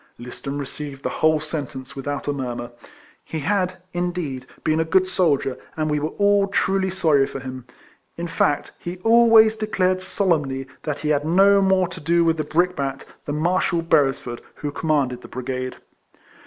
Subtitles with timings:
[0.17, 2.71] Liston received the whole sentence without a murmur.
[3.23, 7.65] He had, indeed, been a good soldier, and we were all truly sorry for him;
[8.17, 12.43] in fact, he always declared solemnly that he had no more to do with the
[12.43, 14.25] brickbat than Marshal RLFLEMAN HARRIS.
[14.25, 15.75] 149 Beresford who commanded the brigade.